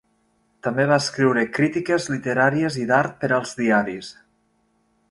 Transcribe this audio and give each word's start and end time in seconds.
També 0.67 0.85
va 0.91 0.97
escriure 1.03 1.43
crítiques 1.59 2.09
literàries 2.15 2.79
i 2.87 2.87
d'art 2.95 3.17
per 3.23 3.31
als 3.39 3.57
diaris. 3.63 4.15